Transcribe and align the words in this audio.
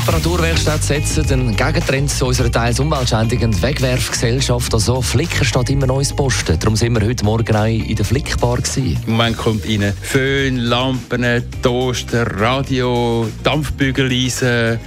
Reparaturwerkstatt 0.00 0.82
setzen 0.82 1.26
den 1.26 1.56
Gegentrend 1.56 2.10
zu 2.10 2.26
unserer 2.26 2.50
teils 2.50 2.80
umweltschädigenden 2.80 3.60
Wegwerfgesellschaft. 3.60 4.72
Also 4.72 5.02
Flicken 5.02 5.44
steht 5.44 5.68
immer 5.68 5.86
neues 5.86 6.14
Posten. 6.14 6.58
Darum 6.58 6.74
sind 6.74 6.98
wir 6.98 7.06
heute 7.06 7.22
Morgen 7.22 7.54
auch 7.54 7.66
in 7.66 7.94
der 7.94 8.04
Flickbar. 8.04 8.58
Im 8.76 8.96
Moment 9.06 9.36
kommt 9.36 9.68
rein 9.68 9.92
Föhn, 10.00 10.56
Lampen, 10.56 11.44
Toaster, 11.62 12.26
Radio, 12.40 13.28
Dampfbügeleisen, 13.42 14.80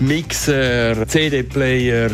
Mixer, 0.00 1.06
CD-Player, 1.06 2.10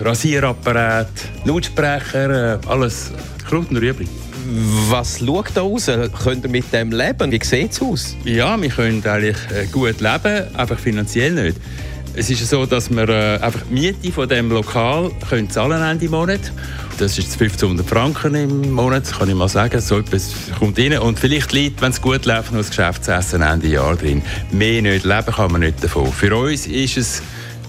Rasierapparat, 0.00 1.08
Lautsprecher, 1.44 2.60
alles 2.66 3.10
Kraut 3.48 3.70
und 3.70 3.76
Rüebli. 3.76 4.06
Was 4.88 5.18
schaut 5.18 5.50
da 5.54 5.62
raus? 5.62 5.90
Könnt 6.22 6.44
ihr 6.44 6.50
mit 6.50 6.72
dem 6.72 6.92
leben? 6.92 7.32
Wie 7.32 7.40
sieht 7.42 7.72
es 7.72 7.82
aus? 7.82 8.16
Ja, 8.24 8.60
wir 8.60 8.68
können 8.68 9.04
eigentlich 9.04 9.36
äh, 9.52 9.66
gut 9.66 10.00
leben, 10.00 10.54
einfach 10.56 10.78
finanziell 10.78 11.32
nicht. 11.32 11.56
Es 12.18 12.30
ist 12.30 12.48
so, 12.48 12.64
dass 12.64 12.90
wir 12.90 13.08
äh, 13.08 13.38
einfach 13.40 13.60
die 13.68 13.74
Miete 13.74 14.10
von 14.12 14.28
dem 14.28 14.50
Lokal 14.50 15.10
können 15.28 15.50
zahlen 15.50 15.82
Ende 15.82 16.08
Monat. 16.08 16.40
Das 16.98 17.18
ist 17.18 17.32
1500 17.32 17.86
Franken 17.86 18.34
im 18.34 18.72
Monat, 18.72 19.04
kann 19.18 19.28
ich 19.28 19.34
mal 19.34 19.48
sagen. 19.48 19.80
So 19.80 19.98
etwas 19.98 20.32
kommt 20.58 20.78
rein. 20.78 20.98
Und 20.98 21.18
vielleicht 21.18 21.52
liegt, 21.52 21.82
wenn 21.82 21.90
es 21.90 22.00
gut 22.00 22.24
läuft, 22.24 22.52
noch 22.52 22.60
das 22.60 22.70
Geschäftsessen 22.70 23.42
Ende 23.42 23.66
Jahr 23.66 23.96
drin. 23.96 24.22
Mehr 24.50 24.80
nicht 24.80 25.04
leben 25.04 25.26
kann 25.26 25.52
man 25.52 25.60
nicht 25.60 25.84
davon. 25.84 26.10
Für 26.10 26.34
uns 26.34 26.66
ist 26.66 26.96
es 26.96 27.22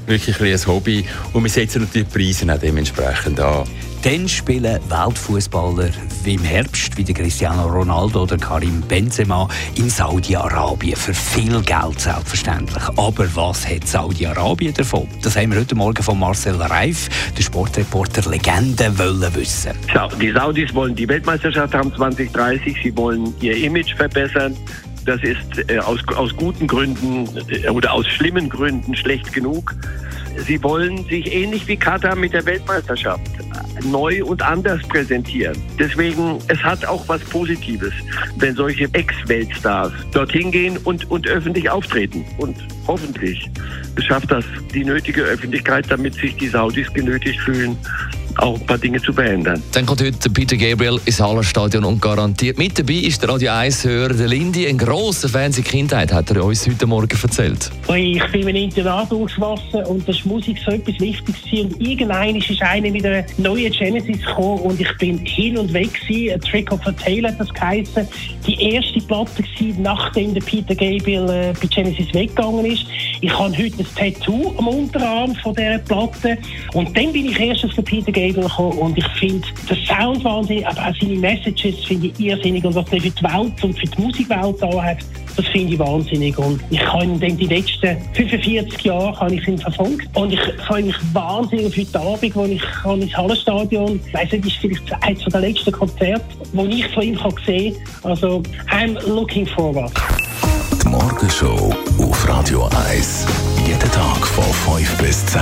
wirklich 0.08 0.42
ein 0.42 0.68
Hobby 0.68 1.06
und 1.34 1.44
wir 1.44 1.50
setzen 1.50 1.84
natürlich 1.84 2.08
die 2.08 2.18
Preise 2.18 2.54
auch 2.54 2.60
dementsprechend 2.60 3.40
an. 3.40 3.66
Dann 4.04 4.30
spielen 4.30 4.80
Weltfußballer 4.90 5.90
wie 6.24 6.36
im 6.36 6.44
Herbst, 6.44 6.96
wie 6.98 7.04
der 7.04 7.16
Cristiano 7.16 7.68
Ronaldo 7.68 8.24
oder 8.24 8.38
Karim 8.38 8.82
Benzema, 8.82 9.48
in 9.76 9.90
Saudi-Arabien. 9.90 10.96
Für 10.96 11.14
viel 11.14 11.62
Geld 11.62 12.00
selbstverständlich. 12.00 12.84
Aber 12.96 13.28
was 13.36 13.68
hat 13.68 13.88
Saudi-Arabien 13.88 14.74
davon? 14.74 15.08
Das 15.24 15.36
haben 15.36 15.52
wir 15.52 15.60
heute 15.60 15.76
Morgen 15.76 16.02
von 16.04 16.20
Marcel 16.20 16.56
Reif, 16.56 17.10
der 17.36 17.44
Sportreporter 17.44 18.30
Legende, 18.30 18.98
wollen 18.98 19.36
wissen. 19.36 19.74
Die 20.22 20.32
Saudis 20.32 20.74
wollen 20.74 20.96
die 20.96 21.10
Weltmeisterschaft 21.10 21.74
haben 21.74 21.94
2030. 21.94 22.78
Sie 22.84 22.96
wollen 22.96 23.34
ihr 23.42 23.58
Image 23.58 23.96
verbessern. 23.96 24.56
Das 25.08 25.24
ist 25.24 25.70
äh, 25.70 25.80
aus, 25.80 26.06
aus 26.16 26.36
guten 26.36 26.68
Gründen 26.68 27.30
äh, 27.50 27.70
oder 27.70 27.94
aus 27.94 28.06
schlimmen 28.08 28.50
Gründen 28.50 28.94
schlecht 28.94 29.32
genug. 29.32 29.74
Sie 30.46 30.62
wollen 30.62 31.06
sich 31.06 31.34
ähnlich 31.34 31.66
wie 31.66 31.78
Katar 31.78 32.16
mit 32.16 32.34
der 32.34 32.46
Weltmeisterschaft 32.46 33.22
neu 33.86 34.24
und 34.26 34.42
anders 34.42 34.82
präsentieren. 34.84 35.56
Deswegen, 35.80 36.40
es 36.50 36.62
hat 36.62 36.86
auch 36.86 37.08
was 37.08 37.22
Positives, 37.22 37.94
wenn 38.36 38.54
solche 38.56 38.90
Ex-Weltstars 38.94 39.94
dorthin 40.12 40.52
gehen 40.52 40.78
und, 40.84 41.10
und 41.10 41.26
öffentlich 41.26 41.70
auftreten. 41.70 42.26
Und 42.38 42.58
hoffentlich 42.86 43.50
beschafft 43.96 44.30
das 44.30 44.44
die 44.74 44.84
nötige 44.84 45.22
Öffentlichkeit, 45.22 45.86
damit 45.90 46.16
sich 46.16 46.36
die 46.36 46.50
Saudis 46.50 46.92
genötigt 46.94 47.40
fühlen, 47.40 47.78
auch 48.40 48.60
ein 48.60 48.66
paar 48.66 48.78
Dinge 48.78 49.02
zu 49.02 49.12
verändern. 49.14 49.62
Dann 49.72 49.86
kommt 49.86 50.02
heute 50.02 50.30
Peter 50.30 50.56
Gabriel 50.56 51.00
ins 51.06 51.20
Hallenstadion 51.20 51.84
und 51.84 52.02
garantiert 52.02 52.58
mit 52.58 52.78
dabei 52.78 52.94
ist 52.94 53.22
der 53.22 53.30
Radio 53.30 53.52
1-Hörer 53.52 54.14
der 54.14 54.28
Lindy. 54.28 54.68
Ein 54.68 54.78
grosser 54.78 55.28
Fan 55.30 55.52
seiner 55.52 55.68
Kindheit, 55.68 56.14
hat 56.14 56.30
er 56.32 56.44
uns 56.44 56.68
heute 56.68 56.86
Morgen 56.86 57.18
erzählt. 57.22 57.72
Ich 57.96 58.24
bin 58.32 58.48
im 58.48 58.56
Internat 58.56 59.12
aufgewachsen 59.12 59.84
und 59.86 60.08
das 60.08 60.24
Musik 60.26 60.58
so 60.64 60.72
etwas 60.72 61.00
Wichtiges. 61.00 61.42
Und 61.52 61.82
irgendwann 61.82 62.36
ist 62.36 62.62
einer 62.62 62.92
mit 62.92 63.06
einer 63.06 63.26
neuen 63.38 63.72
Genesis 63.72 64.20
gekommen 64.20 64.60
und 64.62 64.80
ich 64.80 64.98
bin 64.98 65.20
hin 65.26 65.58
und 65.58 65.74
weg 65.74 65.94
gewesen. 65.94 66.36
A 66.36 66.38
Trick 66.38 66.72
of 66.72 66.86
a 66.86 66.92
Tail 66.92 67.28
hat 67.28 67.40
das 67.40 67.54
geheißen. 67.54 68.08
Die 68.46 68.62
erste 68.62 69.00
Platte 69.02 69.44
gewesen, 69.44 69.82
nachdem 69.82 70.34
der 70.34 70.42
Peter 70.42 70.76
Gabriel 70.76 71.30
äh, 71.30 71.54
bei 71.60 71.68
Genesis 71.68 72.14
weggegangen 72.14 72.66
ist. 72.66 72.86
Ich 73.22 73.38
habe 73.38 73.58
heute 73.58 73.80
ein 73.80 73.88
Tattoo 73.96 74.54
am 74.58 74.68
Unterarm 74.68 75.36
von 75.36 75.56
dieser 75.56 75.80
Platte 75.80 76.38
und 76.74 76.96
dann 76.96 77.12
bin 77.12 77.30
ich 77.30 77.40
erst 77.40 77.66
auf 77.66 77.74
den 77.74 77.84
Peter 77.84 78.12
Gabriel 78.12 78.27
gekommen 78.34 78.78
und 78.80 78.98
ich 78.98 79.08
finde 79.20 79.48
den 79.70 79.78
Sound 79.86 80.24
wahnsinnig, 80.24 80.68
aber 80.68 80.88
auch 80.88 80.94
seine 81.00 81.16
Messages 81.16 81.86
finde 81.86 82.08
ich 82.08 82.20
irrsinnig 82.20 82.64
und 82.66 82.76
was 82.76 82.86
er 82.92 83.02
für 83.02 83.10
die 83.10 83.24
Welt 83.24 83.64
und 83.64 83.80
für 83.80 83.88
die 83.88 84.02
Musikwelt 84.02 84.56
da 84.62 84.84
hat, 84.84 84.98
das 85.36 85.46
finde 85.48 85.74
ich 85.74 85.80
wahnsinnig 85.80 86.38
und 86.38 86.62
ich 86.70 86.82
ihn 86.82 87.20
dann 87.20 87.38
die 87.38 87.46
letzten 87.46 87.98
45 88.14 88.82
Jahre 88.84 89.20
habe 89.20 89.36
ich 89.36 89.48
ihn 89.48 89.58
verfolgt 89.58 90.08
und 90.16 90.34
ich 90.34 90.40
freue 90.66 90.84
mich 90.84 90.96
wahnsinnig 91.14 91.68
auf 91.68 91.78
heute 91.78 92.00
Abend, 92.00 92.36
wo 92.36 92.46
ich 92.46 92.62
kann 92.62 93.02
ins 93.02 93.16
Hallenstadion, 93.16 94.00
ich 94.06 94.14
weiss 94.14 94.32
nicht, 94.32 94.46
ist 94.46 94.58
vielleicht 94.58 95.04
eines 95.04 95.24
der 95.26 95.42
letzten 95.42 95.72
Konzerte, 95.72 96.26
wo 96.54 96.66
ich 96.66 96.88
von 96.88 97.04
ihm 97.04 97.18
kann 97.18 97.34
sehen 97.46 97.76
kann. 98.02 98.12
Also, 98.12 98.42
I'm 98.72 98.98
looking 99.08 99.46
forward. 99.46 99.92
Die 100.84 100.88
Morgenshow 100.88 101.74
auf 102.00 102.28
Radio 102.28 102.70
1. 102.90 103.26
Jeden 103.68 103.92
Tag 103.92 104.26
von 104.26 104.78
5 104.78 104.98
bis 104.98 105.26
10. 105.28 105.42